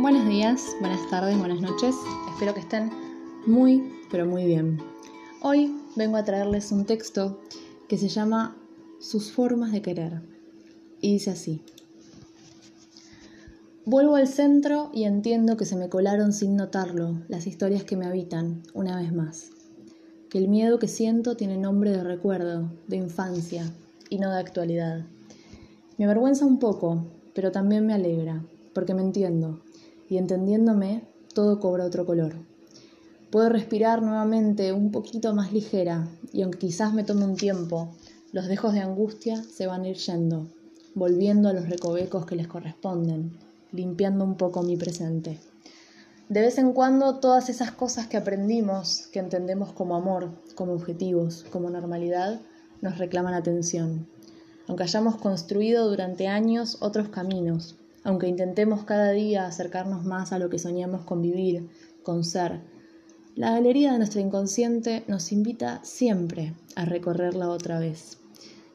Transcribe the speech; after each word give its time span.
Buenos 0.00 0.26
días, 0.26 0.74
buenas 0.80 1.06
tardes, 1.10 1.38
buenas 1.38 1.60
noches. 1.60 1.94
Espero 2.32 2.54
que 2.54 2.60
estén 2.60 2.90
muy, 3.46 3.92
pero 4.10 4.24
muy 4.24 4.46
bien. 4.46 4.78
Hoy 5.42 5.76
vengo 5.96 6.16
a 6.16 6.24
traerles 6.24 6.72
un 6.72 6.86
texto 6.86 7.38
que 7.88 7.98
se 7.98 8.08
llama 8.08 8.56
Sus 9.00 9.30
formas 9.30 9.70
de 9.70 9.82
querer. 9.82 10.22
Y 11.02 11.12
dice 11.12 11.32
así. 11.32 11.62
Vuelvo 13.84 14.16
al 14.16 14.28
centro 14.28 14.90
y 14.94 15.04
entiendo 15.04 15.58
que 15.58 15.66
se 15.66 15.76
me 15.76 15.90
colaron 15.90 16.32
sin 16.32 16.56
notarlo 16.56 17.18
las 17.28 17.46
historias 17.46 17.84
que 17.84 17.98
me 17.98 18.06
habitan, 18.06 18.62
una 18.72 18.96
vez 18.96 19.12
más. 19.12 19.50
Que 20.30 20.38
el 20.38 20.48
miedo 20.48 20.78
que 20.78 20.88
siento 20.88 21.36
tiene 21.36 21.58
nombre 21.58 21.90
de 21.90 22.02
recuerdo, 22.02 22.72
de 22.88 22.96
infancia 22.96 23.70
y 24.08 24.18
no 24.18 24.30
de 24.30 24.40
actualidad. 24.40 25.04
Me 25.98 26.06
avergüenza 26.06 26.46
un 26.46 26.58
poco, 26.58 27.04
pero 27.34 27.52
también 27.52 27.86
me 27.86 27.92
alegra, 27.92 28.42
porque 28.74 28.94
me 28.94 29.02
entiendo 29.02 29.62
y 30.08 30.18
entendiéndome, 30.18 31.08
todo 31.32 31.58
cobra 31.58 31.86
otro 31.86 32.04
color. 32.04 32.34
Puedo 33.30 33.48
respirar 33.48 34.02
nuevamente 34.02 34.72
un 34.74 34.92
poquito 34.92 35.34
más 35.34 35.54
ligera 35.54 36.06
y 36.34 36.42
aunque 36.42 36.58
quizás 36.58 36.92
me 36.92 37.02
tome 37.02 37.24
un 37.24 37.36
tiempo, 37.36 37.94
los 38.30 38.46
dejos 38.46 38.74
de 38.74 38.80
angustia 38.80 39.42
se 39.42 39.66
van 39.66 39.84
a 39.84 39.88
ir 39.88 39.96
yendo, 39.96 40.48
volviendo 40.94 41.48
a 41.48 41.54
los 41.54 41.66
recovecos 41.68 42.26
que 42.26 42.36
les 42.36 42.46
corresponden, 42.46 43.32
limpiando 43.72 44.24
un 44.24 44.36
poco 44.36 44.62
mi 44.62 44.76
presente. 44.76 45.38
De 46.28 46.40
vez 46.42 46.58
en 46.58 46.74
cuando 46.74 47.18
todas 47.18 47.48
esas 47.48 47.72
cosas 47.72 48.06
que 48.06 48.18
aprendimos, 48.18 49.08
que 49.12 49.18
entendemos 49.18 49.72
como 49.72 49.96
amor, 49.96 50.30
como 50.54 50.74
objetivos, 50.74 51.46
como 51.50 51.70
normalidad, 51.70 52.40
nos 52.82 52.98
reclaman 52.98 53.32
atención. 53.32 54.06
Aunque 54.68 54.84
hayamos 54.84 55.16
construido 55.16 55.88
durante 55.88 56.28
años 56.28 56.76
otros 56.80 57.08
caminos, 57.08 57.76
aunque 58.04 58.28
intentemos 58.28 58.84
cada 58.84 59.10
día 59.10 59.46
acercarnos 59.46 60.04
más 60.04 60.32
a 60.32 60.38
lo 60.38 60.50
que 60.50 60.58
soñamos 60.58 61.04
con 61.04 61.22
vivir, 61.22 61.68
con 62.02 62.24
ser. 62.24 62.60
La 63.34 63.52
galería 63.52 63.92
de 63.92 63.98
nuestro 63.98 64.20
inconsciente 64.20 65.04
nos 65.08 65.32
invita 65.32 65.80
siempre 65.84 66.54
a 66.74 66.84
recorrerla 66.84 67.48
otra 67.48 67.78
vez. 67.78 68.18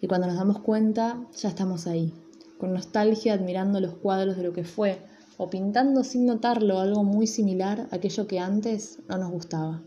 Y 0.02 0.08
cuando 0.08 0.28
nos 0.28 0.38
damos 0.38 0.60
cuenta, 0.60 1.26
ya 1.36 1.50
estamos 1.50 1.88
ahí, 1.88 2.14
con 2.58 2.74
nostalgia 2.74 3.34
admirando 3.34 3.80
los 3.80 3.96
cuadros 3.96 4.38
de 4.38 4.44
lo 4.44 4.54
que 4.54 4.64
fue, 4.64 5.00
o 5.38 5.50
pintando 5.50 6.04
sin 6.04 6.26
notarlo 6.26 6.80
algo 6.80 7.04
muy 7.04 7.28
similar 7.28 7.88
a 7.92 7.98
aquello 7.98 8.28
que 8.28 8.40
antes 8.40 9.00
no 9.08 9.18
nos 9.18 9.32
gustaba. 9.32 9.84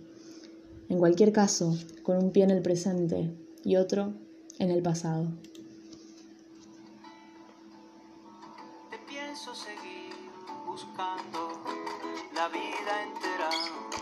En 0.88 0.98
cualquier 0.98 1.32
caso, 1.32 1.76
con 2.02 2.18
un 2.18 2.30
pie 2.30 2.44
en 2.44 2.50
el 2.50 2.62
presente 2.62 3.32
y 3.64 3.76
otro 3.76 4.12
en 4.58 4.70
el 4.70 4.82
pasado. 4.82 5.28
Pienso 9.10 9.52
seguir 9.56 10.14
buscando 10.64 11.60
la 12.32 12.46
vida 12.48 13.02
entera. 13.02 13.90